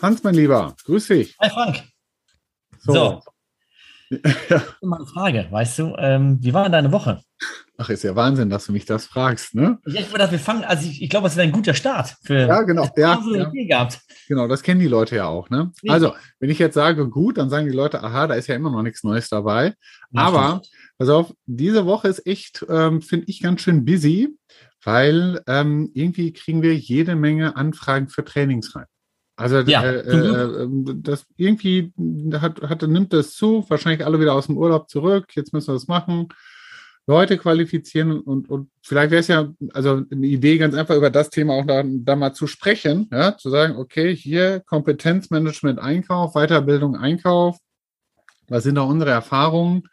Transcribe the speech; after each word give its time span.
Hans, 0.00 0.22
mein 0.22 0.34
Lieber, 0.34 0.74
grüß 0.84 1.08
dich. 1.08 1.36
Hi 1.40 1.50
Frank. 1.50 1.82
So. 2.80 2.92
so. 2.92 3.22
ja. 4.48 4.62
Mal 4.82 4.96
eine 4.96 5.06
Frage, 5.06 5.46
weißt 5.50 5.78
du, 5.78 5.94
ähm, 5.98 6.38
wie 6.40 6.54
war 6.54 6.68
deine 6.68 6.90
Woche? 6.92 7.22
Ach, 7.78 7.90
ist 7.90 8.04
ja 8.04 8.14
Wahnsinn, 8.16 8.50
dass 8.50 8.66
du 8.66 8.72
mich 8.72 8.84
das 8.84 9.06
fragst, 9.06 9.54
ne? 9.54 9.78
Ja, 9.86 10.00
ich 10.00 10.10
würde, 10.10 10.30
wir 10.30 10.38
fangen, 10.38 10.64
also 10.64 10.88
ich, 10.88 11.02
ich 11.02 11.10
glaube, 11.10 11.26
es 11.26 11.34
ist 11.34 11.38
ein 11.38 11.52
guter 11.52 11.74
Start 11.74 12.16
für 12.22 12.46
ja, 12.46 12.62
genau, 12.62 12.88
ja, 12.96 13.20
ja. 13.34 13.50
gehabt. 13.50 14.00
Genau, 14.32 14.48
das 14.48 14.62
kennen 14.62 14.80
die 14.80 14.88
Leute 14.88 15.16
ja 15.16 15.26
auch, 15.26 15.50
ne? 15.50 15.72
Also, 15.86 16.14
wenn 16.40 16.48
ich 16.48 16.58
jetzt 16.58 16.72
sage 16.72 17.06
gut, 17.06 17.36
dann 17.36 17.50
sagen 17.50 17.68
die 17.68 17.76
Leute, 17.76 18.02
aha, 18.02 18.26
da 18.26 18.34
ist 18.34 18.46
ja 18.46 18.54
immer 18.54 18.70
noch 18.70 18.82
nichts 18.82 19.04
Neues 19.04 19.28
dabei. 19.28 19.74
Aber, 20.14 20.62
pass 20.96 21.10
auf, 21.10 21.34
diese 21.44 21.84
Woche 21.84 22.08
ist 22.08 22.26
echt, 22.26 22.64
ähm, 22.70 23.02
finde 23.02 23.26
ich, 23.28 23.42
ganz 23.42 23.60
schön 23.60 23.84
busy, 23.84 24.34
weil 24.82 25.42
ähm, 25.46 25.90
irgendwie 25.92 26.32
kriegen 26.32 26.62
wir 26.62 26.74
jede 26.74 27.14
Menge 27.14 27.56
Anfragen 27.56 28.08
für 28.08 28.24
Trainings 28.24 28.74
rein. 28.74 28.86
Also 29.36 29.58
ja, 29.58 29.82
äh, 29.82 29.98
äh, 29.98 30.68
das 30.96 31.26
irgendwie 31.36 31.92
hat, 32.32 32.62
hat, 32.62 32.80
nimmt 32.88 33.12
das 33.12 33.34
zu, 33.34 33.66
wahrscheinlich 33.68 34.06
alle 34.06 34.18
wieder 34.18 34.32
aus 34.32 34.46
dem 34.46 34.56
Urlaub 34.56 34.88
zurück, 34.88 35.26
jetzt 35.36 35.52
müssen 35.52 35.68
wir 35.68 35.74
das 35.74 35.88
machen. 35.88 36.28
Leute 37.06 37.36
qualifizieren 37.36 38.20
und, 38.20 38.48
und 38.48 38.70
vielleicht 38.82 39.10
wäre 39.10 39.20
es 39.20 39.28
ja, 39.28 39.52
also 39.72 40.02
eine 40.10 40.26
Idee, 40.26 40.58
ganz 40.58 40.74
einfach 40.74 40.94
über 40.94 41.10
das 41.10 41.30
Thema 41.30 41.54
auch 41.54 41.66
da, 41.66 41.82
da 41.84 42.14
mal 42.14 42.32
zu 42.32 42.46
sprechen, 42.46 43.08
ja, 43.12 43.36
zu 43.36 43.50
sagen, 43.50 43.76
okay, 43.76 44.14
hier 44.14 44.60
Kompetenzmanagement, 44.60 45.80
Einkauf, 45.80 46.34
Weiterbildung, 46.34 46.96
Einkauf, 46.96 47.58
was 48.48 48.62
sind 48.62 48.76
da 48.76 48.82
unsere 48.82 49.10
Erfahrungen? 49.10 49.84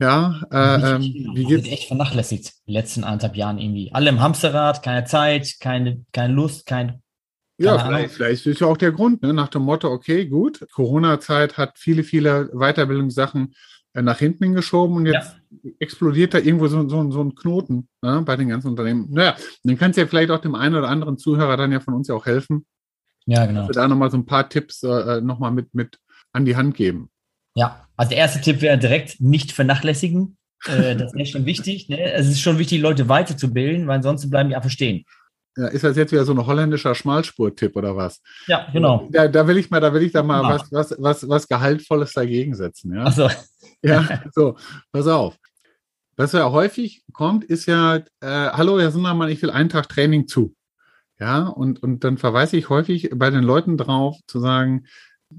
Ja, 0.00 0.42
äh, 0.52 0.94
ähm, 0.94 1.02
wie 1.34 1.44
geht's? 1.44 1.66
echt 1.66 1.88
vernachlässigt, 1.88 2.52
die 2.68 2.72
letzten 2.72 3.02
anderthalb 3.02 3.34
Jahren 3.34 3.58
irgendwie. 3.58 3.90
Alle 3.92 4.10
im 4.10 4.20
Hamsterrad, 4.20 4.84
keine 4.84 5.04
Zeit, 5.04 5.56
keine, 5.58 6.04
keine 6.12 6.34
Lust, 6.34 6.66
kein 6.66 7.02
ja, 7.60 7.76
vielleicht, 7.76 8.14
vielleicht 8.14 8.46
ist 8.46 8.60
ja 8.60 8.68
auch 8.68 8.76
der 8.76 8.92
Grund, 8.92 9.22
ne? 9.22 9.34
nach 9.34 9.48
dem 9.48 9.62
Motto, 9.62 9.90
okay, 9.90 10.26
gut, 10.26 10.64
Corona-Zeit 10.70 11.56
hat 11.56 11.76
viele, 11.76 12.04
viele 12.04 12.50
Weiterbildungssachen 12.52 13.52
äh, 13.94 14.02
nach 14.02 14.18
hinten 14.18 14.54
geschoben 14.54 14.94
und 14.94 15.06
jetzt 15.06 15.32
ja. 15.32 15.37
Explodiert 15.78 16.34
da 16.34 16.38
irgendwo 16.38 16.68
so, 16.68 16.88
so, 16.88 17.10
so 17.10 17.22
ein 17.22 17.34
Knoten 17.34 17.88
ne? 18.02 18.22
bei 18.24 18.36
den 18.36 18.48
ganzen 18.48 18.68
Unternehmen. 18.68 19.08
Naja, 19.10 19.36
dann 19.64 19.78
kann 19.78 19.90
es 19.90 19.96
ja 19.96 20.06
vielleicht 20.06 20.30
auch 20.30 20.40
dem 20.40 20.54
einen 20.54 20.74
oder 20.74 20.88
anderen 20.88 21.18
Zuhörer 21.18 21.56
dann 21.56 21.72
ja 21.72 21.80
von 21.80 21.94
uns 21.94 22.08
ja 22.08 22.14
auch 22.14 22.26
helfen. 22.26 22.66
Ja, 23.26 23.46
genau. 23.46 23.60
Dass 23.60 23.68
wir 23.68 23.82
da 23.82 23.88
nochmal 23.88 24.10
so 24.10 24.16
ein 24.16 24.26
paar 24.26 24.48
Tipps 24.48 24.82
äh, 24.82 24.88
äh 24.88 25.20
nochmal 25.20 25.52
mit, 25.52 25.74
mit 25.74 25.98
an 26.32 26.44
die 26.44 26.56
Hand 26.56 26.74
geben. 26.74 27.10
Ja, 27.54 27.86
also 27.96 28.10
der 28.10 28.18
erste 28.18 28.40
Tipp 28.40 28.62
wäre 28.62 28.78
direkt 28.78 29.20
nicht 29.20 29.52
vernachlässigen. 29.52 30.36
Äh, 30.66 30.96
das 30.96 31.12
ist 31.14 31.30
schon 31.30 31.46
wichtig. 31.46 31.88
Ne? 31.88 32.12
Es 32.12 32.28
ist 32.28 32.40
schon 32.40 32.58
wichtig, 32.58 32.80
Leute 32.80 33.08
weiterzubilden, 33.08 33.86
weil 33.86 33.96
ansonsten 33.96 34.30
bleiben 34.30 34.48
die 34.48 34.56
einfach 34.56 34.70
stehen. 34.70 35.04
Ja, 35.58 35.66
ist 35.66 35.82
das 35.82 35.96
jetzt 35.96 36.12
wieder 36.12 36.24
so 36.24 36.32
ein 36.32 36.46
holländischer 36.46 36.94
Schmalspur-Tipp 36.94 37.74
oder 37.74 37.96
was? 37.96 38.22
Ja, 38.46 38.68
genau. 38.72 39.08
Da, 39.10 39.26
da, 39.26 39.48
will 39.48 39.58
ich 39.58 39.70
mal, 39.70 39.80
da 39.80 39.92
will 39.92 40.02
ich 40.02 40.12
da 40.12 40.22
mal 40.22 40.42
genau. 40.42 40.54
was, 40.54 40.70
was, 40.70 40.96
was, 41.00 41.28
was 41.28 41.48
Gehaltvolles 41.48 42.12
dagegen 42.12 42.54
setzen. 42.54 42.94
Ja? 42.94 43.04
Ach 43.06 43.12
so. 43.12 43.28
Ja, 43.82 44.22
so, 44.32 44.56
pass 44.92 45.08
auf. 45.08 45.36
Was 46.16 46.32
ja 46.32 46.50
häufig 46.52 47.02
kommt, 47.12 47.44
ist 47.44 47.66
ja, 47.66 47.96
äh, 47.96 48.02
hallo, 48.20 48.78
Herr 48.78 48.92
Sundermann, 48.92 49.30
ich 49.30 49.42
will 49.42 49.50
einen 49.50 49.68
Tag 49.68 49.88
Training 49.88 50.28
zu. 50.28 50.54
Ja, 51.18 51.48
und, 51.48 51.82
und 51.82 52.04
dann 52.04 52.18
verweise 52.18 52.56
ich 52.56 52.68
häufig 52.68 53.10
bei 53.14 53.30
den 53.30 53.42
Leuten 53.42 53.76
drauf, 53.76 54.16
zu 54.28 54.38
sagen, 54.38 54.86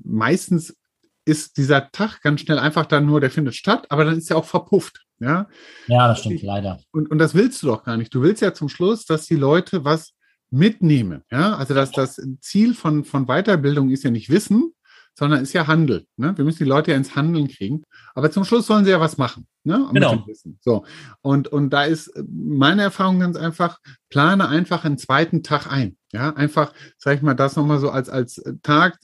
meistens 0.03 0.75
ist 1.23 1.55
dieser 1.55 1.91
Tag 1.91 2.21
ganz 2.21 2.41
schnell 2.41 2.59
einfach 2.59 2.85
dann 2.85 3.05
nur, 3.05 3.21
der 3.21 3.31
findet 3.31 3.55
statt, 3.55 3.85
aber 3.89 4.03
dann 4.03 4.17
ist 4.17 4.29
er 4.29 4.37
auch 4.37 4.45
verpufft. 4.45 5.05
Ja, 5.19 5.47
ja 5.87 6.07
das 6.07 6.19
stimmt, 6.19 6.41
leider. 6.41 6.79
Und, 6.91 7.11
und 7.11 7.17
das 7.17 7.33
willst 7.35 7.61
du 7.61 7.67
doch 7.67 7.83
gar 7.83 7.97
nicht. 7.97 8.13
Du 8.13 8.21
willst 8.21 8.41
ja 8.41 8.53
zum 8.53 8.69
Schluss, 8.69 9.05
dass 9.05 9.25
die 9.25 9.35
Leute 9.35 9.83
was 9.83 10.13
mitnehmen. 10.49 11.23
Ja, 11.31 11.55
also 11.55 11.73
dass 11.73 11.91
das 11.91 12.19
Ziel 12.41 12.73
von, 12.73 13.03
von 13.03 13.27
Weiterbildung 13.27 13.89
ist 13.89 14.03
ja 14.03 14.11
nicht 14.11 14.29
Wissen, 14.29 14.73
sondern 15.19 15.41
ist 15.41 15.53
ja 15.53 15.67
Handel. 15.67 16.07
Ne? 16.15 16.35
Wir 16.37 16.45
müssen 16.45 16.63
die 16.63 16.69
Leute 16.69 16.91
ja 16.91 16.97
ins 16.97 17.15
Handeln 17.15 17.49
kriegen. 17.49 17.83
Aber 18.15 18.31
zum 18.31 18.45
Schluss 18.45 18.67
sollen 18.67 18.85
sie 18.85 18.91
ja 18.91 19.01
was 19.01 19.17
machen. 19.17 19.47
Ne? 19.63 19.87
Genau. 19.93 20.25
So. 20.61 20.85
Und, 21.21 21.49
und 21.49 21.71
da 21.71 21.83
ist 21.83 22.11
meine 22.31 22.83
Erfahrung 22.83 23.19
ganz 23.19 23.35
einfach, 23.35 23.79
plane 24.09 24.47
einfach 24.47 24.85
einen 24.85 24.97
zweiten 24.97 25.43
Tag 25.43 25.71
ein. 25.71 25.97
Ja, 26.11 26.31
einfach, 26.31 26.73
sag 26.97 27.17
ich 27.17 27.21
mal, 27.21 27.35
das 27.35 27.55
nochmal 27.55 27.77
so 27.77 27.91
als, 27.91 28.09
als 28.09 28.41
Tag, 28.63 28.97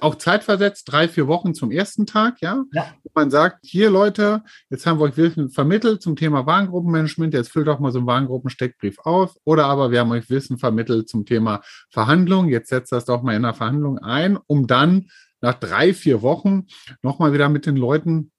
auch 0.00 0.16
zeitversetzt, 0.16 0.90
drei, 0.90 1.06
vier 1.06 1.28
Wochen 1.28 1.54
zum 1.54 1.70
ersten 1.70 2.04
Tag, 2.04 2.40
ja. 2.40 2.64
ja. 2.72 2.94
Man 3.14 3.30
sagt, 3.30 3.60
hier 3.64 3.90
Leute, 3.90 4.42
jetzt 4.68 4.84
haben 4.84 4.98
wir 4.98 5.04
euch 5.04 5.16
Wissen 5.16 5.50
vermittelt 5.50 6.02
zum 6.02 6.16
Thema 6.16 6.46
Warengruppenmanagement, 6.46 7.32
jetzt 7.32 7.52
füllt 7.52 7.68
doch 7.68 7.78
mal 7.78 7.92
so 7.92 7.98
einen 7.98 8.08
Warengruppensteckbrief 8.08 8.98
auf. 9.04 9.36
Oder 9.44 9.66
aber 9.66 9.92
wir 9.92 10.00
haben 10.00 10.10
euch 10.10 10.28
Wissen 10.30 10.58
vermittelt 10.58 11.08
zum 11.08 11.24
Thema 11.26 11.60
Verhandlung, 11.90 12.48
jetzt 12.48 12.70
setzt 12.70 12.90
das 12.90 13.04
doch 13.04 13.22
mal 13.22 13.36
in 13.36 13.42
der 13.42 13.54
Verhandlung 13.54 13.98
ein, 13.98 14.36
um 14.48 14.66
dann 14.66 15.06
nach 15.40 15.54
drei, 15.54 15.94
vier 15.94 16.22
Wochen 16.22 16.66
nochmal 17.02 17.32
wieder 17.32 17.48
mit 17.48 17.66
den 17.66 17.76
Leuten 17.76 18.32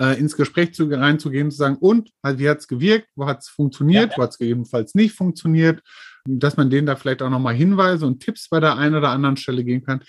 äh, 0.00 0.18
ins 0.18 0.36
Gespräch 0.36 0.74
zu, 0.74 0.88
reinzugehen, 0.88 1.50
zu 1.50 1.56
sagen, 1.56 1.76
und 1.76 2.10
also, 2.22 2.38
wie 2.38 2.48
hat 2.48 2.58
es 2.58 2.68
gewirkt, 2.68 3.08
wo 3.14 3.26
hat 3.26 3.38
es 3.40 3.48
funktioniert, 3.48 4.12
ja. 4.12 4.18
wo 4.18 4.22
hat 4.22 4.30
es 4.30 4.38
gegebenenfalls 4.38 4.94
nicht 4.94 5.14
funktioniert, 5.14 5.82
dass 6.26 6.56
man 6.56 6.70
denen 6.70 6.86
da 6.86 6.96
vielleicht 6.96 7.22
auch 7.22 7.30
nochmal 7.30 7.54
Hinweise 7.54 8.06
und 8.06 8.20
Tipps 8.20 8.48
bei 8.48 8.60
der 8.60 8.76
einen 8.76 8.94
oder 8.94 9.10
anderen 9.10 9.36
Stelle 9.36 9.64
geben 9.64 9.84
kann. 9.84 10.02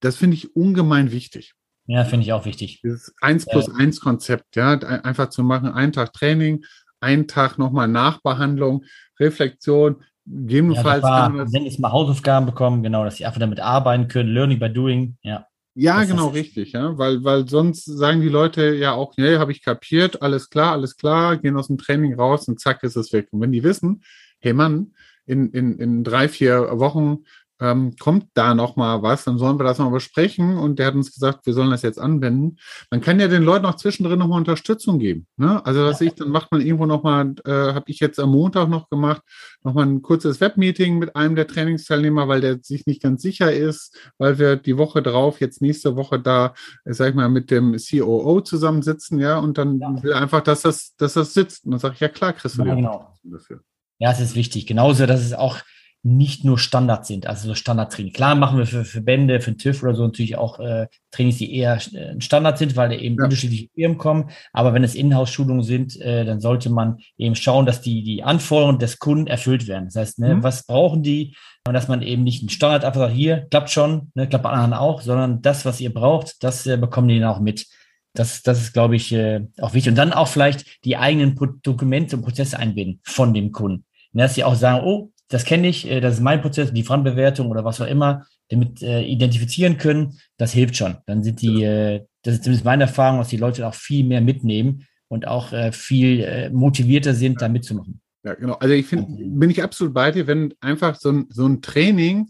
Das 0.00 0.16
finde 0.16 0.36
ich 0.36 0.54
ungemein 0.56 1.12
wichtig. 1.12 1.54
Ja, 1.86 2.04
finde 2.04 2.24
ich 2.24 2.32
auch 2.32 2.46
wichtig. 2.46 2.80
Dieses 2.82 3.14
1 3.20 3.46
plus 3.46 3.68
1 3.68 4.00
Konzept, 4.00 4.56
ja, 4.56 4.72
einfach 4.72 5.28
zu 5.28 5.42
machen, 5.42 5.68
einen 5.68 5.92
Tag 5.92 6.12
Training, 6.12 6.64
einen 7.00 7.28
Tag 7.28 7.58
nochmal 7.58 7.88
Nachbehandlung, 7.88 8.84
Reflexion, 9.20 10.02
gegebenenfalls. 10.24 11.02
Ja, 11.02 11.30
wenn 11.52 11.66
es 11.66 11.78
mal 11.78 11.92
Hausaufgaben 11.92 12.46
bekommen, 12.46 12.82
genau, 12.82 13.04
dass 13.04 13.16
sie 13.16 13.26
einfach 13.26 13.40
damit 13.40 13.60
arbeiten 13.60 14.08
können, 14.08 14.30
Learning 14.30 14.58
by 14.58 14.70
Doing, 14.70 15.16
ja. 15.22 15.46
Ja, 15.76 16.04
genau, 16.04 16.28
richtig, 16.28 16.72
ja, 16.72 16.96
weil, 16.98 17.24
weil 17.24 17.48
sonst 17.48 17.84
sagen 17.84 18.20
die 18.20 18.28
Leute 18.28 18.74
ja 18.74 18.92
auch, 18.92 19.14
nee, 19.16 19.38
habe 19.38 19.50
ich 19.50 19.60
kapiert, 19.60 20.22
alles 20.22 20.48
klar, 20.48 20.70
alles 20.70 20.96
klar, 20.96 21.36
gehen 21.36 21.56
aus 21.56 21.66
dem 21.66 21.78
Training 21.78 22.14
raus 22.14 22.46
und 22.46 22.60
zack 22.60 22.84
ist 22.84 22.94
es 22.94 23.12
weg. 23.12 23.26
Und 23.32 23.40
wenn 23.40 23.50
die 23.50 23.64
wissen, 23.64 24.04
hey 24.38 24.52
Mann, 24.52 24.94
in, 25.26 25.50
in, 25.50 25.78
in 25.78 26.04
drei, 26.04 26.28
vier 26.28 26.78
Wochen 26.78 27.24
ähm, 27.60 27.94
kommt 27.98 28.26
da 28.34 28.54
noch 28.54 28.76
mal 28.76 29.02
was, 29.02 29.24
dann 29.24 29.38
sollen 29.38 29.58
wir 29.58 29.64
das 29.64 29.78
noch 29.78 29.90
besprechen. 29.90 30.56
Und 30.56 30.78
der 30.78 30.86
hat 30.86 30.94
uns 30.94 31.12
gesagt, 31.12 31.46
wir 31.46 31.54
sollen 31.54 31.70
das 31.70 31.82
jetzt 31.82 31.98
anwenden. 31.98 32.56
Man 32.90 33.00
kann 33.00 33.20
ja 33.20 33.28
den 33.28 33.42
Leuten 33.42 33.66
auch 33.66 33.76
zwischendrin 33.76 34.18
noch 34.18 34.28
mal 34.28 34.36
Unterstützung 34.36 34.98
geben. 34.98 35.26
Ne? 35.36 35.64
Also 35.64 35.84
was 35.84 36.00
ich, 36.00 36.14
dann 36.14 36.30
macht 36.30 36.50
man 36.50 36.60
irgendwo 36.60 36.86
noch 36.86 37.02
mal, 37.02 37.34
äh, 37.44 37.50
habe 37.50 37.84
ich 37.86 38.00
jetzt 38.00 38.18
am 38.18 38.30
Montag 38.30 38.68
noch 38.68 38.88
gemacht, 38.90 39.22
noch 39.62 39.74
mal 39.74 39.86
ein 39.86 40.02
kurzes 40.02 40.40
Webmeeting 40.40 40.98
mit 40.98 41.14
einem 41.14 41.36
der 41.36 41.46
Trainingsteilnehmer, 41.46 42.28
weil 42.28 42.40
der 42.40 42.58
sich 42.60 42.86
nicht 42.86 43.02
ganz 43.02 43.22
sicher 43.22 43.52
ist, 43.52 43.96
weil 44.18 44.38
wir 44.38 44.56
die 44.56 44.76
Woche 44.76 45.02
drauf, 45.02 45.40
jetzt 45.40 45.62
nächste 45.62 45.96
Woche 45.96 46.18
da, 46.18 46.54
äh, 46.84 46.92
sag 46.92 47.10
ich 47.10 47.14
mal, 47.14 47.28
mit 47.28 47.50
dem 47.50 47.76
COO 47.76 48.40
zusammensitzen, 48.40 49.20
ja, 49.20 49.38
und 49.38 49.58
dann 49.58 49.78
ja. 49.78 50.02
will 50.02 50.12
einfach, 50.12 50.42
dass 50.42 50.62
das, 50.62 50.94
dass 50.96 51.14
das 51.14 51.34
sitzt. 51.34 51.64
Und 51.64 51.72
dann 51.72 51.80
sage 51.80 51.94
ich, 51.94 52.00
ja 52.00 52.08
klar, 52.08 52.32
kriegst 52.32 52.58
du 52.58 52.64
ja, 52.64 52.74
genau. 52.74 53.14
dafür. 53.22 53.60
Ja, 53.98 54.10
es 54.10 54.20
ist 54.20 54.34
wichtig. 54.34 54.66
Genauso, 54.66 55.06
dass 55.06 55.20
es 55.20 55.32
auch 55.32 55.60
nicht 56.06 56.44
nur 56.44 56.58
Standards 56.58 57.08
sind, 57.08 57.26
also 57.26 57.48
so 57.48 57.54
Standardtraining. 57.54 58.12
Klar 58.12 58.34
machen 58.34 58.58
wir 58.58 58.66
für 58.66 58.84
Verbände, 58.84 59.40
für 59.40 59.52
den 59.52 59.58
TÜV 59.58 59.82
oder 59.82 59.94
so 59.94 60.04
natürlich 60.04 60.36
auch 60.36 60.60
äh, 60.60 60.86
Trainings, 61.10 61.38
die 61.38 61.56
eher 61.56 61.78
äh, 61.94 62.20
Standard 62.20 62.58
sind, 62.58 62.76
weil 62.76 62.92
eben 62.92 63.16
ja. 63.16 63.24
unterschiedliche 63.24 63.68
Firmen 63.74 63.96
kommen. 63.96 64.28
Aber 64.52 64.74
wenn 64.74 64.84
es 64.84 64.94
Inhouse-Schulungen 64.94 65.62
sind, 65.62 65.98
äh, 66.02 66.26
dann 66.26 66.40
sollte 66.40 66.68
man 66.68 66.98
eben 67.16 67.34
schauen, 67.34 67.64
dass 67.64 67.80
die, 67.80 68.02
die 68.02 68.22
Anforderungen 68.22 68.78
des 68.78 68.98
Kunden 68.98 69.26
erfüllt 69.26 69.66
werden. 69.66 69.86
Das 69.86 69.96
heißt, 69.96 70.18
ne, 70.18 70.36
mhm. 70.36 70.42
was 70.42 70.66
brauchen 70.66 71.02
die? 71.02 71.36
Und 71.66 71.72
dass 71.72 71.88
man 71.88 72.02
eben 72.02 72.22
nicht 72.22 72.42
einen 72.42 72.50
Standard 72.50 72.84
einfach 72.84 73.00
sagt, 73.00 73.14
hier, 73.14 73.46
klappt 73.50 73.70
schon, 73.70 74.12
ne, 74.14 74.28
klappt 74.28 74.44
bei 74.44 74.50
anderen 74.50 74.74
auch, 74.74 75.00
sondern 75.00 75.40
das, 75.40 75.64
was 75.64 75.80
ihr 75.80 75.92
braucht, 75.92 76.44
das 76.44 76.66
äh, 76.66 76.76
bekommen 76.76 77.08
die 77.08 77.18
dann 77.18 77.30
auch 77.30 77.40
mit. 77.40 77.66
Das, 78.12 78.42
das 78.42 78.60
ist, 78.60 78.74
glaube 78.74 78.94
ich, 78.94 79.10
äh, 79.12 79.46
auch 79.58 79.72
wichtig. 79.72 79.88
Und 79.88 79.96
dann 79.96 80.12
auch 80.12 80.28
vielleicht 80.28 80.84
die 80.84 80.98
eigenen 80.98 81.34
Dokumente 81.62 82.16
und 82.16 82.22
Prozesse 82.22 82.58
einbinden 82.58 83.00
von 83.04 83.32
dem 83.32 83.52
Kunden. 83.52 83.86
Dass 84.20 84.34
sie 84.34 84.44
auch 84.44 84.54
sagen, 84.54 84.84
oh, 84.84 85.10
das 85.28 85.44
kenne 85.44 85.68
ich, 85.68 85.90
äh, 85.90 86.00
das 86.00 86.14
ist 86.14 86.20
mein 86.20 86.42
Prozess, 86.42 86.72
die 86.72 86.82
Fremdbewertung 86.82 87.50
oder 87.50 87.64
was 87.64 87.80
auch 87.80 87.86
immer, 87.86 88.26
damit 88.48 88.82
äh, 88.82 89.02
identifizieren 89.02 89.78
können, 89.78 90.18
das 90.36 90.52
hilft 90.52 90.76
schon. 90.76 90.96
Dann 91.06 91.22
sind 91.22 91.40
die, 91.42 91.62
äh, 91.64 92.04
das 92.22 92.34
ist 92.34 92.44
zumindest 92.44 92.64
meine 92.64 92.84
Erfahrung, 92.84 93.18
dass 93.18 93.28
die 93.28 93.36
Leute 93.36 93.66
auch 93.66 93.74
viel 93.74 94.04
mehr 94.04 94.20
mitnehmen 94.20 94.86
und 95.08 95.26
auch 95.26 95.52
äh, 95.52 95.72
viel 95.72 96.20
äh, 96.20 96.50
motivierter 96.50 97.14
sind, 97.14 97.40
da 97.40 97.48
mitzumachen. 97.48 98.00
Ja, 98.24 98.34
genau. 98.34 98.54
Also 98.54 98.74
ich 98.74 98.86
finde, 98.86 99.06
bin 99.24 99.50
ich 99.50 99.62
absolut 99.62 99.92
bei 99.92 100.10
dir, 100.10 100.26
wenn 100.26 100.54
einfach 100.60 100.96
so 100.96 101.10
ein, 101.10 101.26
so 101.30 101.46
ein 101.46 101.60
Training 101.60 102.28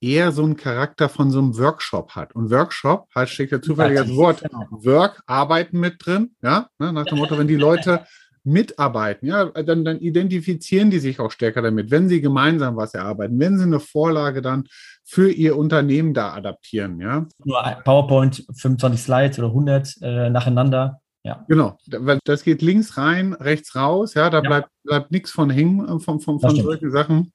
eher 0.00 0.32
so 0.32 0.44
einen 0.44 0.56
Charakter 0.56 1.08
von 1.08 1.30
so 1.30 1.38
einem 1.38 1.56
Workshop 1.58 2.12
hat. 2.12 2.34
Und 2.34 2.50
Workshop 2.50 3.08
hat, 3.14 3.28
steckt 3.28 3.52
ja 3.52 3.60
zufällig 3.60 3.98
das 3.98 4.14
Wort 4.14 4.42
genau. 4.42 4.66
Work, 4.70 5.22
Arbeiten 5.26 5.78
mit 5.78 6.04
drin, 6.04 6.34
ja, 6.42 6.68
ne, 6.78 6.92
nach 6.92 7.04
dem 7.04 7.18
Motto, 7.18 7.38
wenn 7.38 7.48
die 7.48 7.56
Leute 7.56 8.06
mitarbeiten, 8.44 9.28
ja, 9.28 9.46
dann, 9.46 9.84
dann 9.84 9.98
identifizieren 9.98 10.90
die 10.90 10.98
sich 10.98 11.20
auch 11.20 11.30
stärker 11.30 11.62
damit, 11.62 11.90
wenn 11.90 12.08
sie 12.08 12.20
gemeinsam 12.20 12.76
was 12.76 12.94
erarbeiten, 12.94 13.38
wenn 13.38 13.58
sie 13.58 13.64
eine 13.64 13.80
Vorlage 13.80 14.42
dann 14.42 14.64
für 15.04 15.30
ihr 15.30 15.56
Unternehmen 15.56 16.14
da 16.14 16.32
adaptieren, 16.32 17.00
ja. 17.00 17.26
Nur 17.44 17.62
PowerPoint, 17.84 18.44
25 18.56 19.00
Slides 19.00 19.38
oder 19.38 19.48
100 19.48 19.96
äh, 20.02 20.30
nacheinander. 20.30 21.00
Ja. 21.22 21.44
Genau, 21.48 21.76
weil 21.86 22.18
das 22.24 22.44
geht 22.44 22.62
links 22.62 22.96
rein, 22.96 23.34
rechts 23.34 23.76
raus, 23.76 24.14
ja, 24.14 24.30
da 24.30 24.38
ja. 24.38 24.48
bleibt, 24.48 24.68
bleibt 24.84 25.10
nichts 25.10 25.30
von 25.30 25.50
hängen 25.50 25.86
äh, 25.86 26.00
von, 26.00 26.20
von, 26.20 26.40
von 26.40 26.56
solchen 26.56 26.90
Sachen. 26.90 27.32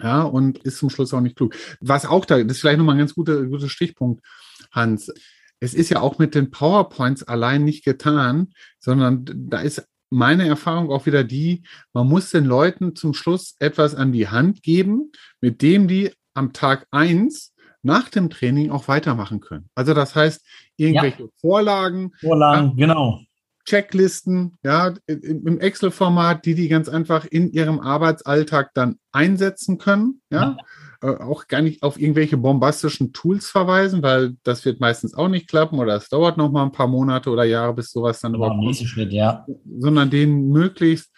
Ja, 0.00 0.22
und 0.22 0.58
ist 0.58 0.78
zum 0.78 0.90
Schluss 0.90 1.14
auch 1.14 1.20
nicht 1.20 1.36
klug. 1.36 1.54
Was 1.80 2.06
auch 2.06 2.24
da, 2.24 2.42
das 2.42 2.56
ist 2.56 2.60
vielleicht 2.60 2.78
nochmal 2.78 2.96
ein 2.96 3.00
ganz 3.00 3.14
guter, 3.14 3.44
guter 3.44 3.68
Stichpunkt, 3.68 4.24
Hans. 4.72 5.12
Es 5.60 5.74
ist 5.74 5.90
ja 5.90 6.00
auch 6.00 6.18
mit 6.18 6.34
den 6.34 6.50
PowerPoints 6.50 7.22
allein 7.22 7.62
nicht 7.62 7.84
getan, 7.84 8.52
sondern 8.80 9.24
da 9.26 9.60
ist 9.60 9.86
meine 10.12 10.46
Erfahrung 10.46 10.90
auch 10.90 11.06
wieder 11.06 11.24
die, 11.24 11.62
man 11.92 12.06
muss 12.06 12.30
den 12.30 12.44
Leuten 12.44 12.94
zum 12.94 13.14
Schluss 13.14 13.56
etwas 13.58 13.94
an 13.94 14.12
die 14.12 14.28
Hand 14.28 14.62
geben, 14.62 15.10
mit 15.40 15.62
dem 15.62 15.88
die 15.88 16.10
am 16.34 16.52
Tag 16.52 16.86
eins 16.90 17.54
nach 17.82 18.08
dem 18.08 18.30
Training 18.30 18.70
auch 18.70 18.88
weitermachen 18.88 19.40
können. 19.40 19.68
Also 19.74 19.94
das 19.94 20.14
heißt, 20.14 20.44
irgendwelche 20.76 21.24
ja. 21.24 21.28
Vorlagen. 21.40 22.12
Vorlagen, 22.20 22.74
ja, 22.76 22.86
genau. 22.86 23.20
Checklisten, 23.64 24.58
ja, 24.64 24.92
im 25.06 25.60
Excel-Format, 25.60 26.44
die 26.44 26.54
die 26.54 26.68
ganz 26.68 26.88
einfach 26.88 27.24
in 27.24 27.52
ihrem 27.52 27.80
Arbeitsalltag 27.80 28.72
dann 28.74 28.98
einsetzen 29.12 29.78
können, 29.78 30.20
ja. 30.30 30.42
ja. 30.42 30.56
Äh, 31.02 31.16
auch 31.20 31.48
gar 31.48 31.62
nicht 31.62 31.82
auf 31.82 32.00
irgendwelche 32.00 32.36
bombastischen 32.36 33.12
Tools 33.12 33.50
verweisen, 33.50 34.02
weil 34.02 34.36
das 34.44 34.64
wird 34.64 34.78
meistens 34.78 35.14
auch 35.14 35.28
nicht 35.28 35.48
klappen 35.48 35.78
oder 35.80 35.96
es 35.96 36.08
dauert 36.08 36.36
noch 36.36 36.52
mal 36.52 36.62
ein 36.62 36.72
paar 36.72 36.86
Monate 36.86 37.30
oder 37.30 37.44
Jahre, 37.44 37.74
bis 37.74 37.90
sowas 37.90 38.20
dann 38.20 38.34
überhaupt 38.34 38.62
kommt. 38.62 38.76
Schritt, 38.76 39.12
ja. 39.12 39.44
Sondern 39.78 40.10
denen 40.10 40.48
möglichst, 40.50 41.10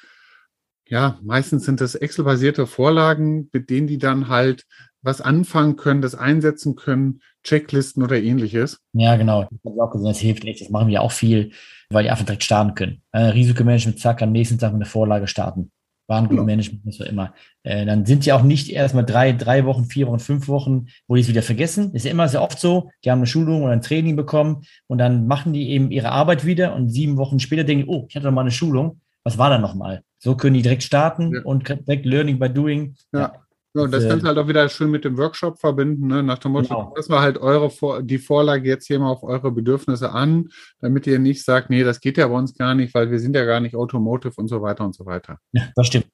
ja, 0.89 1.19
meistens 1.23 1.65
sind 1.65 1.81
das 1.81 1.95
Excel-basierte 1.95 2.67
Vorlagen, 2.67 3.51
mit 3.53 3.69
denen 3.69 3.87
die 3.87 3.99
dann 3.99 4.29
halt 4.29 4.65
was 5.03 5.21
anfangen 5.21 5.77
können, 5.77 6.01
das 6.01 6.15
einsetzen 6.15 6.77
können, 6.77 7.21
Checklisten 7.43 8.03
oder 8.03 8.21
ähnliches. 8.23 8.81
Ja, 8.95 9.17
genau. 9.17 9.43
Das 9.43 9.51
habe 9.67 9.75
ich 9.75 9.83
auch 9.83 9.91
gesehen, 9.91 10.09
das 10.09 10.19
hilft 10.19 10.45
echt. 10.47 10.63
Das 10.63 10.71
machen 10.71 10.89
wir 10.89 11.03
auch 11.03 11.13
viel, 11.13 11.53
weil 11.91 12.05
die 12.05 12.11
einfach 12.11 12.25
direkt 12.25 12.43
starten 12.43 12.75
können. 12.75 13.03
Äh, 13.13 13.25
Risikomanagement, 13.25 13.99
zack, 13.99 14.23
am 14.23 14.33
nächsten 14.33 14.59
Tag 14.59 14.73
mit 14.73 14.81
der 14.81 14.89
Vorlage 14.89 15.27
starten. 15.27 15.71
Warengutmanagement, 16.07 16.83
genau. 16.83 16.97
so 16.97 17.05
immer. 17.05 17.35
Äh, 17.63 17.87
dann 17.87 18.05
sind 18.05 18.27
die 18.27 18.33
auch 18.33 18.43
nicht 18.43 18.71
erstmal 18.71 19.05
drei, 19.05 19.33
drei 19.33 19.65
Wochen, 19.65 19.85
vier 19.85 20.07
Wochen, 20.07 20.19
fünf 20.19 20.49
Wochen, 20.49 20.87
wo 21.09 21.15
die 21.15 21.23
es 21.23 21.29
wieder 21.29 21.43
vergessen. 21.43 21.95
Ist 21.95 22.05
ja 22.05 22.11
immer 22.11 22.29
sehr 22.29 22.43
oft 22.43 22.59
so. 22.59 22.91
Die 23.05 23.11
haben 23.11 23.19
eine 23.19 23.27
Schulung 23.27 23.63
oder 23.63 23.73
ein 23.73 23.81
Training 23.81 24.17
bekommen 24.17 24.65
und 24.87 24.99
dann 24.99 25.27
machen 25.27 25.53
die 25.53 25.71
eben 25.71 25.91
ihre 25.91 26.11
Arbeit 26.11 26.45
wieder 26.45 26.75
und 26.75 26.91
sieben 26.91 27.17
Wochen 27.17 27.41
später 27.41 27.65
denken, 27.65 27.89
oh, 27.89 28.07
ich 28.09 28.17
hatte 28.17 28.27
noch 28.27 28.33
mal 28.33 28.43
eine 28.43 28.51
Schulung. 28.51 29.01
Was 29.23 29.39
war 29.39 29.49
da 29.49 29.59
nochmal? 29.59 30.03
So 30.19 30.37
können 30.37 30.55
die 30.55 30.63
direkt 30.63 30.83
starten 30.83 31.33
ja. 31.35 31.43
und 31.43 31.67
direkt 31.69 32.05
Learning 32.05 32.39
by 32.39 32.51
Doing. 32.51 32.95
Ja. 33.13 33.21
ja. 33.21 33.44
Ja, 33.75 33.83
und 33.83 33.91
das 33.93 34.07
kannst 34.07 34.23
du 34.23 34.29
halt 34.29 34.39
auch 34.39 34.47
wieder 34.47 34.69
schön 34.69 34.91
mit 34.91 35.05
dem 35.05 35.19
Workshop 35.19 35.59
verbinden, 35.59 36.07
ne? 36.07 36.23
nach 36.23 36.39
dem 36.39 36.53
Motto, 36.53 36.69
genau. 36.69 36.93
das 36.95 37.11
war 37.11 37.23
halt 37.23 37.39
eure 37.39 37.71
Vor 37.71 38.03
die 38.03 38.19
Vorlage 38.19 38.69
jetzt 38.69 38.87
hier 38.87 39.01
mal 39.01 39.11
auf 39.11 39.25
eure 39.25 39.51
Bedürfnisse 39.51 40.13
an, 40.13 40.51
damit 40.81 41.09
ihr 41.09 41.19
nicht 41.19 41.45
sagt, 41.45 41.71
nee, 41.71 41.83
das 41.83 42.01
geht 42.01 42.17
ja 42.17 42.29
bei 42.29 42.37
uns 42.37 42.57
gar 42.57 42.77
nicht, 42.77 42.95
weil 42.95 43.11
wir 43.11 43.19
sind 43.19 43.35
ja 43.35 43.45
gar 43.45 43.59
nicht 43.59 43.75
Automotive 43.75 44.35
und 44.37 44.47
so 44.47 44.63
weiter 44.63 44.85
und 44.85 44.95
so 44.95 45.07
weiter. 45.07 45.39
Ja, 45.53 45.69
das 45.75 45.89
stimmt. 45.89 46.07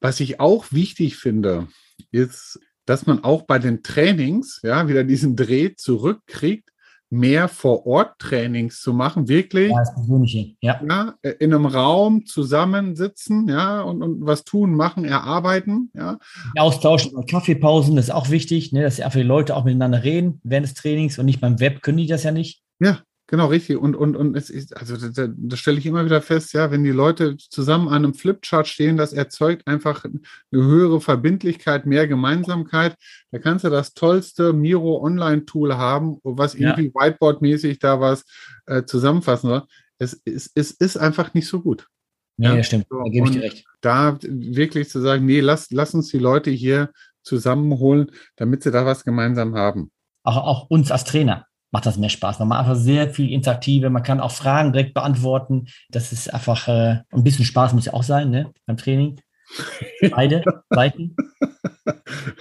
Was 0.00 0.18
ich 0.18 0.40
auch 0.40 0.72
wichtig 0.72 1.16
finde, 1.16 1.68
ist, 2.10 2.58
dass 2.86 3.06
man 3.06 3.22
auch 3.22 3.42
bei 3.42 3.60
den 3.60 3.84
Trainings 3.84 4.60
ja 4.64 4.88
wieder 4.88 5.04
diesen 5.04 5.36
Dreh 5.36 5.74
zurückkriegt, 5.76 6.70
mehr 7.10 7.48
Vor-Ort-Trainings 7.48 8.80
zu 8.80 8.92
machen, 8.92 9.28
wirklich 9.28 9.70
ja, 9.70 9.78
das 9.78 9.94
Persönliche. 9.94 10.54
Ja. 10.60 10.80
ja. 10.88 11.14
in 11.38 11.54
einem 11.54 11.66
Raum 11.66 12.26
zusammensitzen, 12.26 13.48
ja, 13.48 13.82
und, 13.82 14.02
und 14.02 14.26
was 14.26 14.44
tun, 14.44 14.74
machen, 14.74 15.04
erarbeiten, 15.04 15.90
ja. 15.94 16.18
Austauschen, 16.56 17.24
Kaffeepausen, 17.26 17.96
das 17.96 18.06
ist 18.06 18.14
auch 18.14 18.30
wichtig, 18.30 18.72
ne, 18.72 18.82
dass 18.82 19.00
einfach 19.00 19.18
die 19.18 19.24
Leute 19.24 19.56
auch 19.56 19.64
miteinander 19.64 20.02
reden 20.02 20.40
während 20.42 20.66
des 20.66 20.74
Trainings 20.74 21.18
und 21.18 21.26
nicht 21.26 21.40
beim 21.40 21.60
Web 21.60 21.82
können 21.82 21.98
die 21.98 22.06
das 22.06 22.24
ja 22.24 22.32
nicht. 22.32 22.62
Ja, 22.80 22.98
Genau, 23.28 23.46
richtig. 23.46 23.76
Und, 23.76 23.96
und, 23.96 24.14
und 24.14 24.36
es 24.36 24.50
ist, 24.50 24.76
also 24.76 24.96
das, 24.96 25.30
das 25.36 25.58
stelle 25.58 25.78
ich 25.78 25.86
immer 25.86 26.04
wieder 26.04 26.22
fest, 26.22 26.52
ja, 26.52 26.70
wenn 26.70 26.84
die 26.84 26.90
Leute 26.90 27.36
zusammen 27.36 27.88
an 27.88 28.04
einem 28.04 28.14
Flipchart 28.14 28.68
stehen, 28.68 28.96
das 28.96 29.12
erzeugt 29.12 29.66
einfach 29.66 30.04
eine 30.04 30.20
höhere 30.52 31.00
Verbindlichkeit, 31.00 31.86
mehr 31.86 32.06
Gemeinsamkeit. 32.06 32.94
Da 33.32 33.38
kannst 33.40 33.64
du 33.64 33.70
das 33.70 33.94
tollste 33.94 34.52
Miro 34.52 35.02
Online-Tool 35.02 35.76
haben, 35.76 36.18
was 36.22 36.54
irgendwie 36.54 36.92
ja. 36.94 37.00
Whiteboard-mäßig 37.00 37.80
da 37.80 38.00
was 38.00 38.24
äh, 38.66 38.84
zusammenfassen 38.84 39.48
soll. 39.48 39.62
Es, 39.98 40.20
es, 40.24 40.50
es 40.54 40.70
ist 40.70 40.96
einfach 40.96 41.34
nicht 41.34 41.48
so 41.48 41.60
gut. 41.60 41.88
Nee, 42.36 42.56
ja? 42.56 42.62
stimmt. 42.62 42.86
Da 42.90 43.02
gebe 43.10 43.26
ich 43.26 43.32
dir 43.32 43.42
recht. 43.42 43.64
Da 43.80 44.18
wirklich 44.22 44.88
zu 44.88 45.00
sagen, 45.00 45.24
nee, 45.26 45.40
lass, 45.40 45.70
lass 45.72 45.94
uns 45.94 46.10
die 46.10 46.18
Leute 46.18 46.50
hier 46.50 46.90
zusammenholen, 47.22 48.12
damit 48.36 48.62
sie 48.62 48.70
da 48.70 48.86
was 48.86 49.04
gemeinsam 49.04 49.56
haben. 49.56 49.90
Auch, 50.22 50.36
auch 50.36 50.70
uns 50.70 50.92
als 50.92 51.04
Trainer 51.04 51.46
macht 51.76 51.84
das 51.84 51.98
mehr 51.98 52.08
Spaß. 52.08 52.38
Man 52.38 52.48
macht 52.48 52.60
einfach 52.60 52.74
sehr 52.74 53.10
viel 53.10 53.30
interaktive, 53.30 53.90
man 53.90 54.02
kann 54.02 54.18
auch 54.18 54.30
Fragen 54.30 54.72
direkt 54.72 54.94
beantworten. 54.94 55.66
Das 55.90 56.10
ist 56.10 56.32
einfach 56.32 56.68
äh, 56.68 57.02
ein 57.12 57.22
bisschen 57.22 57.44
Spaß 57.44 57.74
muss 57.74 57.84
ja 57.84 57.92
auch 57.92 58.02
sein, 58.02 58.30
ne, 58.30 58.50
beim 58.64 58.78
Training. 58.78 59.20
Beide 60.10 60.42
Seiten. 60.70 61.14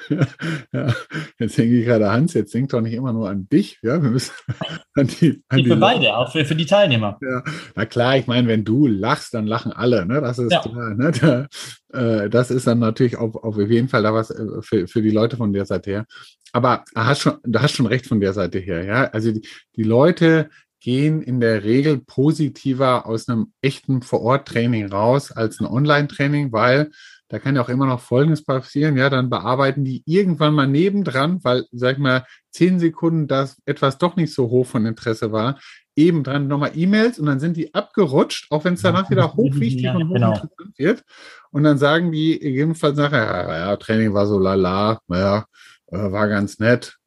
Ja, 0.71 0.93
jetzt 1.39 1.57
denke 1.57 1.79
ich 1.79 1.85
gerade, 1.85 2.11
Hans, 2.11 2.33
jetzt 2.33 2.53
denk 2.53 2.69
doch 2.69 2.81
nicht 2.81 2.93
immer 2.93 3.13
nur 3.13 3.29
an 3.29 3.47
dich. 3.49 3.79
Ja, 3.81 4.01
wir 4.01 4.09
müssen 4.09 4.33
an 4.93 5.07
die. 5.07 5.43
An 5.47 5.57
die 5.57 5.69
für 5.69 5.75
beide, 5.77 6.15
auch 6.15 6.31
für, 6.31 6.45
für 6.45 6.55
die 6.55 6.65
Teilnehmer. 6.65 7.17
Ja, 7.21 7.43
na 7.75 7.85
klar, 7.85 8.17
ich 8.17 8.27
meine, 8.27 8.47
wenn 8.47 8.65
du 8.65 8.87
lachst, 8.87 9.33
dann 9.33 9.47
lachen 9.47 9.71
alle. 9.71 10.05
Ne? 10.05 10.21
Das 10.21 10.37
ist 10.37 10.51
ja. 10.51 10.61
klar. 10.61 10.93
Ne? 10.93 11.11
Da, 11.11 11.47
äh, 11.93 12.29
das 12.29 12.51
ist 12.51 12.67
dann 12.67 12.79
natürlich 12.79 13.17
auf, 13.17 13.35
auf 13.35 13.57
jeden 13.57 13.89
Fall 13.89 14.03
da 14.03 14.13
was 14.13 14.29
äh, 14.31 14.61
für, 14.61 14.87
für 14.87 15.01
die 15.01 15.11
Leute 15.11 15.37
von 15.37 15.53
der 15.53 15.65
Seite 15.65 15.91
her. 15.91 16.05
Aber 16.51 16.83
du 16.93 17.01
hast 17.01 17.21
schon, 17.21 17.37
du 17.43 17.61
hast 17.61 17.75
schon 17.75 17.87
recht 17.87 18.07
von 18.07 18.19
der 18.19 18.33
Seite 18.33 18.59
her. 18.59 18.83
Ja, 18.83 19.03
also 19.05 19.31
die, 19.31 19.47
die 19.75 19.83
Leute 19.83 20.49
gehen 20.79 21.21
in 21.23 21.39
der 21.39 21.63
Regel 21.63 21.97
positiver 21.97 23.07
aus 23.07 23.27
einem 23.27 23.53
echten 23.61 24.01
Vor-Ort-Training 24.03 24.91
raus 24.91 25.31
als 25.31 25.59
ein 25.59 25.65
Online-Training, 25.65 26.51
weil 26.51 26.91
da 27.29 27.39
kann 27.39 27.55
ja 27.55 27.61
auch 27.61 27.69
immer 27.69 27.87
noch 27.87 28.01
Folgendes 28.01 28.43
passieren. 28.43 28.97
Ja, 28.97 29.09
dann 29.09 29.29
bearbeiten 29.29 29.83
die 29.83 30.03
irgendwann 30.05 30.53
mal 30.53 30.67
nebendran, 30.67 31.43
weil, 31.43 31.65
sag 31.71 31.93
ich 31.93 31.97
mal, 31.97 32.25
zehn 32.51 32.79
Sekunden 32.79 33.27
das 33.27 33.61
etwas 33.65 33.97
doch 33.97 34.15
nicht 34.15 34.33
so 34.33 34.49
hoch 34.49 34.67
von 34.67 34.85
Interesse 34.85 35.31
war, 35.31 35.59
eben 35.95 36.23
dran 36.23 36.47
nochmal 36.47 36.71
E-Mails 36.75 37.19
und 37.19 37.25
dann 37.25 37.39
sind 37.39 37.57
die 37.57 37.73
abgerutscht, 37.73 38.51
auch 38.51 38.63
wenn 38.63 38.75
es 38.75 38.81
danach 38.81 39.09
wieder 39.09 39.33
hochwichtig 39.35 39.83
ja, 39.83 39.95
und 39.95 40.13
genau. 40.13 40.31
hochinteressant 40.31 40.51
genau. 40.57 40.89
wird. 40.89 41.03
Und 41.51 41.63
dann 41.63 41.77
sagen 41.77 42.11
die 42.11 42.41
jedenfalls 42.41 42.97
nachher, 42.97 43.25
ja, 43.25 43.57
ja, 43.57 43.75
Training 43.77 44.13
war 44.13 44.27
so 44.27 44.37
lala, 44.37 44.99
naja, 45.07 45.45
äh, 45.87 46.11
war 46.11 46.27
ganz 46.27 46.59
nett. 46.59 46.97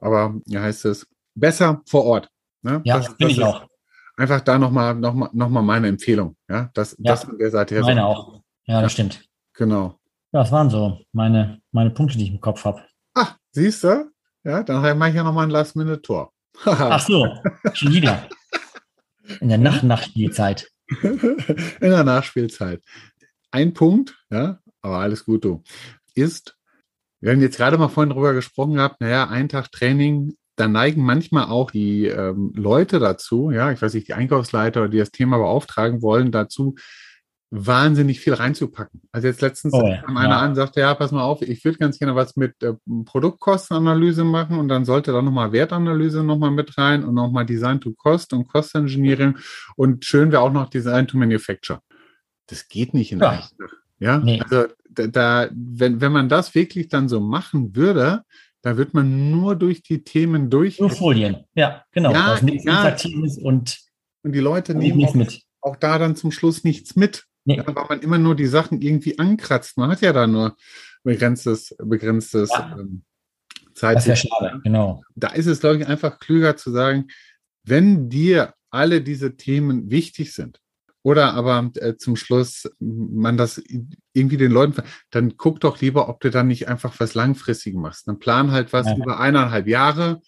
Aber 0.00 0.34
wie 0.46 0.58
heißt 0.58 0.84
es? 0.84 1.06
Besser 1.34 1.82
vor 1.86 2.04
Ort. 2.04 2.28
Ne? 2.62 2.80
Ja, 2.84 2.98
das, 2.98 3.08
finde 3.08 3.32
ich 3.32 3.42
auch. 3.42 3.66
Einfach 4.16 4.40
da 4.42 4.58
nochmal 4.58 4.94
noch 4.94 5.14
mal, 5.14 5.30
noch 5.32 5.48
mal 5.48 5.62
meine 5.62 5.88
Empfehlung. 5.88 6.36
Ja, 6.48 6.70
das, 6.74 6.96
ja, 6.98 7.12
das 7.12 7.24
von 7.24 7.38
der 7.38 7.50
Seite 7.50 7.74
her. 7.74 7.82
Meine 7.82 8.02
so. 8.02 8.06
auch. 8.06 8.40
Ja, 8.66 8.80
das 8.80 8.82
ja, 8.82 8.88
stimmt. 8.90 9.24
Genau. 9.54 9.98
Ja, 10.32 10.40
das 10.40 10.52
waren 10.52 10.70
so 10.70 11.00
meine, 11.12 11.60
meine 11.70 11.90
Punkte, 11.90 12.18
die 12.18 12.24
ich 12.24 12.30
im 12.30 12.40
Kopf 12.40 12.64
habe. 12.64 12.82
Ah, 13.14 13.36
siehst 13.52 13.84
du? 13.84 14.10
Ja, 14.42 14.62
dann 14.62 14.98
mache 14.98 15.10
ich 15.10 15.16
ja 15.16 15.22
nochmal 15.22 15.44
ein 15.44 15.50
Last-Minute-Tor. 15.50 16.32
Ach 16.64 17.06
so, 17.06 17.26
schon 17.72 17.92
wieder. 17.92 18.28
In 19.40 19.48
der 19.48 19.58
Nach-Nachspielzeit. 19.58 20.68
In 21.02 21.40
der 21.80 22.04
Nachspielzeit. 22.04 22.82
Ein 23.50 23.72
Punkt, 23.72 24.16
ja, 24.30 24.58
aber 24.82 24.98
alles 24.98 25.24
gut, 25.24 25.44
du, 25.44 25.62
ist, 26.14 26.56
wir 27.20 27.32
haben 27.32 27.40
jetzt 27.40 27.56
gerade 27.56 27.78
mal 27.78 27.88
vorhin 27.88 28.12
drüber 28.12 28.34
gesprochen 28.34 28.74
gehabt, 28.74 29.00
naja, 29.00 29.28
ein 29.28 29.48
Tag 29.48 29.72
Training 29.72 30.36
da 30.56 30.68
neigen 30.68 31.02
manchmal 31.02 31.46
auch 31.46 31.70
die 31.70 32.06
ähm, 32.06 32.52
Leute 32.54 32.98
dazu, 32.98 33.50
ja, 33.50 33.72
ich 33.72 33.82
weiß 33.82 33.94
nicht, 33.94 34.08
die 34.08 34.14
Einkaufsleiter, 34.14 34.88
die 34.88 34.98
das 34.98 35.10
Thema 35.10 35.38
beauftragen 35.38 36.02
wollen, 36.02 36.30
dazu 36.30 36.76
wahnsinnig 37.56 38.18
viel 38.18 38.34
reinzupacken. 38.34 39.02
Also 39.12 39.28
jetzt 39.28 39.40
letztens 39.40 39.74
oh, 39.74 39.80
kam 40.04 40.16
einer 40.16 40.34
ja. 40.34 40.40
an, 40.40 40.56
sagte, 40.56 40.80
ja, 40.80 40.92
pass 40.94 41.12
mal 41.12 41.22
auf, 41.22 41.40
ich 41.40 41.64
würde 41.64 41.78
ganz 41.78 42.00
gerne 42.00 42.16
was 42.16 42.34
mit 42.34 42.60
äh, 42.64 42.72
Produktkostenanalyse 43.04 44.24
machen 44.24 44.58
und 44.58 44.68
dann 44.68 44.84
sollte 44.84 45.12
da 45.12 45.22
nochmal 45.22 45.52
Wertanalyse 45.52 46.24
nochmal 46.24 46.50
mit 46.50 46.76
rein 46.76 47.04
und 47.04 47.14
nochmal 47.14 47.46
Design 47.46 47.80
to 47.80 47.92
Cost 47.92 48.32
und 48.32 48.48
Cost 48.48 48.74
Engineering 48.74 49.36
und 49.76 50.04
schön 50.04 50.32
wäre 50.32 50.42
auch 50.42 50.52
noch 50.52 50.68
Design 50.68 51.06
to 51.06 51.16
Manufacture. 51.16 51.78
Das 52.48 52.66
geht 52.68 52.92
nicht 52.92 53.12
in 53.12 53.20
ja. 53.20 53.44
Ja, 54.00 54.18
nee. 54.18 54.40
also 54.40 54.66
da, 54.90 55.06
da, 55.06 55.48
wenn, 55.52 56.00
wenn 56.00 56.12
man 56.12 56.28
das 56.28 56.56
wirklich 56.56 56.88
dann 56.88 57.08
so 57.08 57.20
machen 57.20 57.76
würde, 57.76 58.22
da 58.62 58.76
wird 58.76 58.94
man 58.94 59.30
nur 59.30 59.54
durch 59.54 59.82
die 59.82 60.02
Themen 60.02 60.50
durch. 60.50 60.80
Nur 60.80 60.90
Folien, 60.90 61.44
ja, 61.54 61.84
genau. 61.92 62.12
Ja, 62.12 62.36
ja. 62.42 62.96
Und, 63.42 63.78
und 64.22 64.32
die 64.32 64.40
Leute 64.40 64.74
nehmen 64.74 65.04
auch, 65.04 65.14
auch 65.60 65.76
da 65.76 65.98
dann 65.98 66.16
zum 66.16 66.32
Schluss 66.32 66.64
nichts 66.64 66.96
mit. 66.96 67.24
Nee. 67.44 67.56
Ja, 67.56 67.66
weil 67.66 67.86
man 67.88 68.00
immer 68.00 68.18
nur 68.18 68.34
die 68.34 68.46
Sachen 68.46 68.80
irgendwie 68.80 69.18
ankratzt. 69.18 69.76
Man 69.76 69.90
hat 69.90 70.00
ja 70.00 70.12
da 70.12 70.26
nur 70.26 70.56
begrenztes, 71.02 71.76
begrenztes 71.78 72.50
ja. 72.50 72.76
ähm, 72.78 73.04
Zeit. 73.74 73.96
Das 73.96 74.06
ist 74.06 74.08
ja 74.08 74.16
schade, 74.16 74.60
genau. 74.62 75.02
Da 75.14 75.28
ist 75.28 75.46
es, 75.46 75.60
glaube 75.60 75.78
ich, 75.78 75.86
einfach 75.86 76.18
klüger 76.18 76.56
zu 76.56 76.70
sagen, 76.70 77.08
wenn 77.64 78.08
dir 78.08 78.54
alle 78.70 79.02
diese 79.02 79.36
Themen 79.36 79.90
wichtig 79.90 80.32
sind, 80.32 80.60
oder 81.04 81.34
aber 81.34 81.70
äh, 81.76 81.96
zum 81.96 82.16
Schluss 82.16 82.68
man 82.80 83.36
das 83.36 83.62
irgendwie 84.14 84.38
den 84.38 84.50
Leuten, 84.50 84.82
dann 85.10 85.36
guck 85.36 85.60
doch 85.60 85.80
lieber, 85.80 86.08
ob 86.08 86.20
du 86.20 86.30
dann 86.30 86.48
nicht 86.48 86.66
einfach 86.66 86.98
was 86.98 87.14
langfristig 87.14 87.74
machst. 87.74 88.08
Dann 88.08 88.18
plan 88.18 88.52
halt 88.52 88.72
was 88.72 88.86
ja. 88.86 88.96
über 88.96 89.20
eineinhalb 89.20 89.68
Jahre 89.68 90.22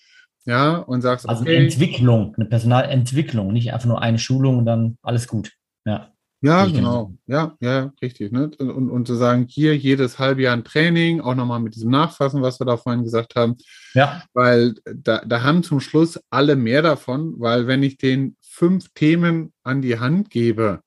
ja, 0.45 0.77
und 0.77 1.01
sagst, 1.01 1.29
also 1.29 1.43
okay, 1.43 1.57
eine 1.57 1.65
Entwicklung, 1.65 2.35
eine 2.37 2.45
Personalentwicklung, 2.45 3.53
nicht 3.53 3.73
einfach 3.73 3.89
nur 3.89 4.03
eine 4.03 4.19
Schulung 4.19 4.59
und 4.59 4.67
dann 4.67 4.99
alles 5.03 5.27
gut. 5.27 5.53
Ja. 5.87 6.13
Ja, 6.43 6.67
genau. 6.67 7.15
Ja, 7.27 7.57
ja, 7.61 7.93
richtig. 8.03 8.31
Ne? 8.31 8.51
Und, 8.59 8.91
und 8.91 9.07
zu 9.07 9.15
sagen, 9.15 9.47
hier 9.49 9.77
jedes 9.77 10.19
halbe 10.19 10.43
Jahr 10.43 10.55
ein 10.55 10.65
Training, 10.65 11.21
auch 11.21 11.35
nochmal 11.35 11.61
mit 11.61 11.75
diesem 11.75 11.91
Nachfassen, 11.91 12.43
was 12.43 12.61
wir 12.61 12.67
da 12.67 12.77
vorhin 12.77 13.05
gesagt 13.05 13.35
haben. 13.37 13.57
Ja. 13.95 14.23
Weil 14.35 14.75
da, 14.85 15.23
da 15.25 15.43
haben 15.43 15.63
zum 15.63 15.81
Schluss 15.81 16.21
alle 16.31 16.57
mehr 16.57 16.83
davon, 16.83 17.35
weil 17.39 17.67
wenn 17.67 17.83
ich 17.83 17.97
den 17.97 18.37
fünf 18.43 18.91
Themen 18.95 19.53
an 19.63 19.83
die 19.83 19.99
Hand 19.99 20.31
gebe 20.31 20.81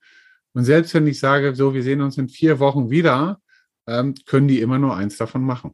und 0.54 0.64
selbst 0.66 0.94
wenn 0.94 1.08
ich 1.08 1.20
sage, 1.20 1.56
so, 1.56 1.74
wir 1.74 1.84
sehen 1.84 2.02
uns 2.02 2.18
in 2.18 2.30
vier 2.30 2.60
Wochen 2.60 2.90
wieder, 2.90 3.40
ähm, 3.88 4.16
können 4.26 4.48
die 4.48 4.62
immer 4.62 4.78
nur 4.78 4.96
eins 4.96 5.18
davon 5.18 5.44
machen. 5.44 5.72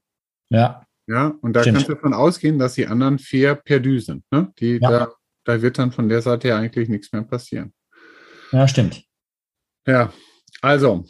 Ja. 0.49 0.85
Ja, 1.07 1.35
und 1.41 1.53
da 1.53 1.61
Stimmt. 1.61 1.77
kannst 1.77 1.89
du 1.89 1.93
davon 1.93 2.13
ausgehen, 2.13 2.57
dass 2.57 2.73
die 2.73 2.87
anderen 2.87 3.19
vier 3.19 3.55
perdu 3.55 3.99
sind. 3.99 4.23
Ne? 4.31 4.51
Die, 4.59 4.79
ja. 4.81 4.89
da, 4.89 5.11
da 5.43 5.61
wird 5.61 5.77
dann 5.77 5.91
von 5.91 6.09
der 6.09 6.21
Seite 6.21 6.47
ja 6.47 6.57
eigentlich 6.57 6.89
nichts 6.89 7.11
mehr 7.13 7.21
passieren. 7.21 7.73
Ja, 8.51 8.67
stimmt. 8.67 9.04
Ja, 9.85 10.11
also, 10.61 11.05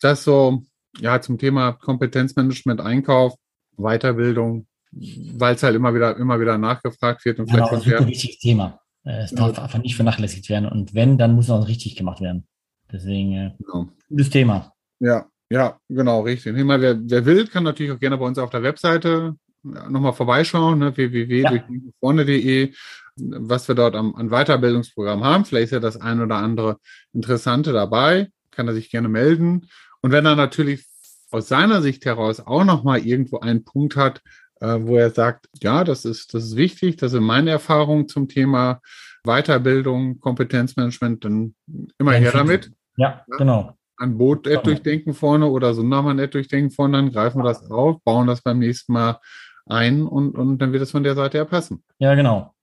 das 0.00 0.24
so, 0.24 0.62
ja, 0.98 1.20
zum 1.20 1.38
Thema 1.38 1.72
Kompetenzmanagement, 1.72 2.80
Einkauf, 2.80 3.34
Weiterbildung, 3.76 4.66
weil 4.92 5.54
es 5.54 5.62
halt 5.62 5.74
immer 5.74 5.94
wieder, 5.94 6.16
immer 6.16 6.38
wieder 6.40 6.58
nachgefragt 6.58 7.24
wird. 7.24 7.40
Und 7.40 7.50
genau, 7.50 7.70
das 7.70 7.86
ist 7.86 7.94
ein 7.94 8.06
wichtiges 8.06 8.38
Thema. 8.38 8.80
Äh, 9.04 9.24
es 9.24 9.32
darf 9.32 9.56
ja. 9.56 9.62
einfach 9.62 9.80
nicht 9.80 9.96
vernachlässigt 9.96 10.48
werden. 10.48 10.68
Und 10.68 10.94
wenn, 10.94 11.18
dann 11.18 11.34
muss 11.34 11.46
es 11.46 11.50
auch 11.50 11.66
richtig 11.66 11.96
gemacht 11.96 12.20
werden. 12.20 12.46
Deswegen, 12.92 13.32
äh, 13.32 13.52
genau. 13.58 13.88
gutes 14.08 14.30
Thema. 14.30 14.72
Ja, 15.00 15.26
ja, 15.50 15.78
genau, 15.88 16.20
richtig. 16.20 16.54
Wer, 16.54 17.00
wer 17.02 17.26
will, 17.26 17.46
kann 17.46 17.64
natürlich 17.64 17.92
auch 17.92 17.98
gerne 17.98 18.18
bei 18.18 18.26
uns 18.26 18.38
auf 18.38 18.50
der 18.50 18.62
Webseite 18.62 19.34
nochmal 19.62 20.12
vorbeischauen, 20.12 20.78
ne, 20.78 20.96
www.vorne.de. 20.96 22.66
Ja 22.66 22.76
was 23.16 23.68
wir 23.68 23.74
dort 23.74 23.94
am, 23.94 24.14
an 24.14 24.30
Weiterbildungsprogramm 24.30 25.24
haben. 25.24 25.44
Vielleicht 25.44 25.66
ist 25.66 25.72
ja 25.72 25.80
das 25.80 26.00
ein 26.00 26.20
oder 26.20 26.36
andere 26.36 26.78
Interessante 27.12 27.72
dabei, 27.72 28.30
kann 28.50 28.68
er 28.68 28.74
sich 28.74 28.90
gerne 28.90 29.08
melden. 29.08 29.68
Und 30.00 30.12
wenn 30.12 30.26
er 30.26 30.36
natürlich 30.36 30.86
aus 31.30 31.48
seiner 31.48 31.82
Sicht 31.82 32.04
heraus 32.04 32.40
auch 32.40 32.64
nochmal 32.64 33.00
irgendwo 33.00 33.40
einen 33.40 33.64
Punkt 33.64 33.96
hat, 33.96 34.20
äh, 34.60 34.78
wo 34.80 34.96
er 34.96 35.10
sagt, 35.10 35.48
ja, 35.62 35.84
das 35.84 36.04
ist, 36.04 36.34
das 36.34 36.44
ist 36.44 36.56
wichtig, 36.56 36.96
das 36.96 37.12
sind 37.12 37.24
meine 37.24 37.50
Erfahrungen 37.50 38.08
zum 38.08 38.28
Thema 38.28 38.80
Weiterbildung, 39.24 40.20
Kompetenzmanagement, 40.20 41.24
dann 41.24 41.54
immer 41.98 42.12
her 42.12 42.32
damit. 42.32 42.72
Ja, 42.96 43.24
ja, 43.28 43.36
genau. 43.38 43.76
An 43.96 44.18
Boot 44.18 44.44
genau. 44.44 44.62
durchdenken 44.62 45.14
vorne 45.14 45.46
oder 45.46 45.74
Sundermann 45.74 46.16
durchdenken 46.16 46.70
vorne, 46.70 46.98
dann 46.98 47.12
greifen 47.12 47.38
wir 47.38 47.44
das 47.44 47.70
auf, 47.70 48.02
bauen 48.02 48.26
das 48.26 48.42
beim 48.42 48.58
nächsten 48.58 48.92
Mal 48.92 49.20
ein 49.66 50.02
und, 50.02 50.36
und 50.36 50.58
dann 50.58 50.72
wird 50.72 50.82
es 50.82 50.90
von 50.90 51.04
der 51.04 51.14
Seite 51.14 51.38
her 51.38 51.44
passen. 51.44 51.84
Ja, 51.98 52.14
genau. 52.14 52.54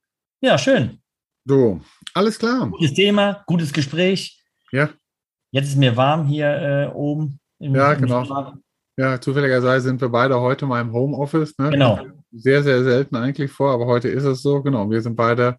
Ja, 0.41 0.57
schön. 0.57 1.01
So, 1.45 1.81
alles 2.13 2.39
klar. 2.39 2.69
Gutes 2.69 2.93
Thema, 2.93 3.43
gutes 3.45 3.73
Gespräch. 3.73 4.41
Ja. 4.71 4.89
Jetzt 5.51 5.69
ist 5.69 5.77
mir 5.77 5.97
warm 5.97 6.27
hier 6.27 6.47
äh, 6.47 6.87
oben. 6.93 7.39
Im, 7.59 7.75
ja, 7.75 7.93
genau. 7.95 8.23
Im 8.23 8.61
ja, 8.97 9.19
zufälligerweise 9.19 9.87
sind 9.87 10.01
wir 10.01 10.09
beide 10.09 10.39
heute 10.39 10.65
mal 10.65 10.81
im 10.81 10.91
Homeoffice. 10.91 11.57
Ne? 11.57 11.71
Genau. 11.71 11.99
Sehr, 12.31 12.63
sehr 12.63 12.83
selten 12.83 13.15
eigentlich 13.15 13.51
vor, 13.51 13.71
aber 13.71 13.85
heute 13.85 14.09
ist 14.09 14.25
es 14.25 14.41
so. 14.41 14.61
Genau, 14.61 14.89
wir 14.89 15.01
sind 15.01 15.15
beide 15.15 15.57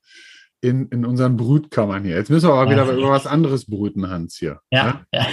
in, 0.60 0.88
in 0.88 1.04
unseren 1.04 1.36
Brütkammern 1.36 2.04
hier. 2.04 2.16
Jetzt 2.16 2.30
müssen 2.30 2.48
wir 2.48 2.54
aber 2.54 2.70
ja. 2.70 2.84
wieder 2.86 2.96
über 2.96 3.10
was 3.10 3.26
anderes 3.26 3.66
brüten, 3.66 4.08
Hans, 4.08 4.36
hier. 4.36 4.60
Ja. 4.70 5.02
ja? 5.12 5.26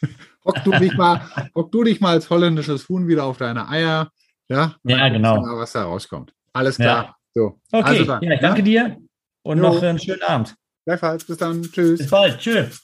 hock, 0.44 0.62
du 0.64 0.72
dich 0.72 0.96
mal, 0.96 1.20
hock 1.54 1.70
du 1.70 1.84
dich 1.84 2.00
mal 2.00 2.10
als 2.10 2.28
holländisches 2.30 2.88
Huhn 2.88 3.08
wieder 3.08 3.24
auf 3.24 3.36
deine 3.38 3.68
Eier. 3.68 4.10
Ja, 4.48 4.74
ja 4.82 5.08
genau. 5.08 5.40
Mal, 5.40 5.58
was 5.58 5.72
da 5.72 5.84
rauskommt. 5.84 6.32
Alles 6.52 6.76
klar. 6.76 7.16
So. 7.34 7.58
Okay, 7.72 7.84
also 7.84 8.04
dann, 8.04 8.22
ja, 8.22 8.36
danke 8.36 8.60
ja? 8.60 8.64
dir 8.64 8.98
und 9.42 9.58
jo. 9.58 9.62
noch 9.62 9.82
einen 9.82 9.98
schönen 9.98 10.22
Abend. 10.22 10.54
Gleichfalls, 10.86 11.24
bis 11.24 11.38
dann. 11.38 11.62
Tschüss. 11.62 11.98
Bis 11.98 12.10
bald. 12.10 12.38
Tschüss. 12.38 12.82